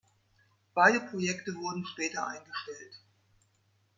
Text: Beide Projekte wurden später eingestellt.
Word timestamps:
Beide 0.73 0.99
Projekte 0.99 1.53
wurden 1.53 1.85
später 1.85 2.25
eingestellt. 2.25 2.95